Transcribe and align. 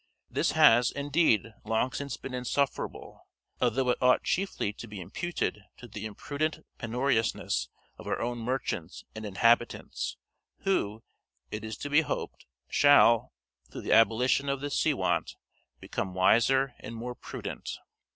This 0.31 0.53
has, 0.53 0.89
indeed, 0.89 1.53
long 1.63 1.91
since 1.91 2.17
been 2.17 2.33
insufferable; 2.33 3.27
although 3.61 3.89
it 3.91 4.01
ought 4.01 4.23
chiefly 4.23 4.73
to 4.73 4.87
be 4.87 4.99
imputed 4.99 5.59
to 5.77 5.87
the 5.87 6.07
imprudent 6.07 6.65
penuriousness 6.79 7.69
of 7.99 8.07
our 8.07 8.19
own 8.19 8.39
merchants 8.39 9.03
and 9.13 9.27
inhabitants, 9.27 10.17
who, 10.61 11.03
it 11.51 11.63
is 11.63 11.77
to 11.77 11.89
be 11.91 12.01
hoped, 12.01 12.47
shall, 12.67 13.31
through 13.71 13.81
the 13.81 13.93
abolition 13.93 14.49
of 14.49 14.59
this 14.59 14.73
seawant, 14.75 15.35
become 15.79 16.15
wiser 16.15 16.73
and 16.79 16.95
more 16.95 17.13
prudent. 17.13 17.77